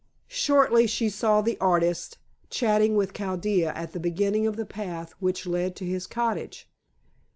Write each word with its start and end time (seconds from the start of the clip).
Shortly 0.33 0.87
she 0.87 1.09
saw 1.11 1.41
the 1.41 1.59
artist 1.61 2.17
chatting 2.49 2.95
with 2.95 3.13
Chaldea 3.13 3.71
at 3.73 3.93
the 3.93 3.99
beginning 3.99 4.47
of 4.47 4.55
the 4.55 4.65
path 4.65 5.11
which 5.19 5.45
led 5.45 5.75
to 5.75 5.85
his 5.85 6.07
cottage. 6.07 6.67